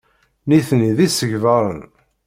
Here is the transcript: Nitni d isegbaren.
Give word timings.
Nitni 0.47 0.91
d 0.97 0.99
isegbaren. 1.05 1.81